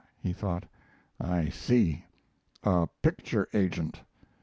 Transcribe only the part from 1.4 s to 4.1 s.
see. A picture agent.